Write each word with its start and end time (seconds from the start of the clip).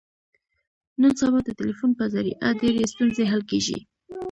نن 1.01 1.11
سبا 1.21 1.39
د 1.43 1.49
ټلیفون 1.59 1.91
په 1.99 2.05
ذریعه 2.13 2.49
ډېرې 2.61 2.91
ستونزې 2.93 3.23
حل 3.31 3.41
کېږي. 3.51 3.79